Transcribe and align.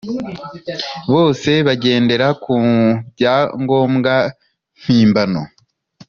bose 1.13 1.49
bagendera 1.67 2.27
ku 2.43 2.53
byangombwa 3.13 4.13
mpimbano 4.81 5.41